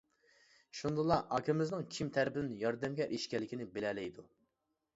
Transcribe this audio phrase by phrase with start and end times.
[0.77, 4.29] شۇندىلا ئاكىمىزنىڭ كىم تەرىپىدىن ياردەمگە ئېرىشكەنلىكىنى بىلەلەيدۇ.